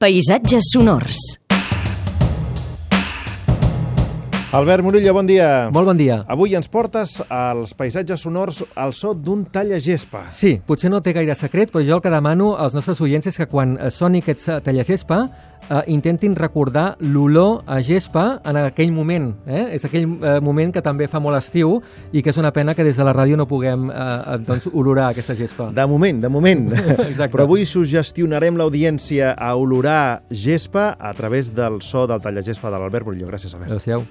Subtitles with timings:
[0.00, 1.18] Paisatges sonors.
[4.50, 5.68] Albert Murillo, bon dia.
[5.68, 6.22] Molt bon dia.
[6.24, 10.22] Avui ens portes als paisatges sonors al so d'un tallagespa.
[10.32, 13.36] Sí, potser no té gaire secret, però jo el que demano als nostres oients és
[13.36, 15.20] que quan soni aquest tallagespa
[15.68, 19.32] eh, intentin recordar l'olor a gespa en aquell moment.
[19.46, 19.66] Eh?
[19.76, 21.78] És aquell eh, moment que també fa molt estiu
[22.12, 25.10] i que és una pena que des de la ràdio no puguem eh, doncs, olorar
[25.10, 25.70] aquesta gespa.
[25.76, 26.70] De moment, de moment.
[27.10, 27.32] Exacte.
[27.34, 33.06] Però avui sugestionarem l'audiència a olorar gespa a través del so del tallagespa de l'Albert
[33.06, 33.30] Murillo.
[33.30, 33.70] Gràcies, Albert.
[33.72, 34.04] Adéu-siau.